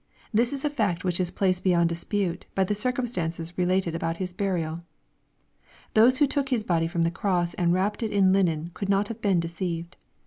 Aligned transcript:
This 0.33 0.51
is 0.51 0.65
a 0.65 0.69
fact 0.71 1.03
which 1.03 1.19
is 1.19 1.29
placed 1.29 1.63
beyond 1.63 1.87
dispute, 1.89 2.47
by 2.55 2.63
the 2.63 2.73
circumstances 2.73 3.55
related 3.55 3.93
about 3.93 4.17
His 4.17 4.33
burial. 4.33 4.81
Those 5.93 6.17
who 6.17 6.25
took 6.25 6.49
His 6.49 6.63
body 6.63 6.87
from 6.87 7.03
the 7.03 7.11
cross 7.11 7.53
and 7.53 7.71
wrapped 7.71 8.01
it 8.01 8.09
in 8.09 8.33
linen, 8.33 8.71
could 8.73 8.89
not 8.89 9.09
have 9.09 9.21
been 9.21 9.39
deceived. 9.39 9.97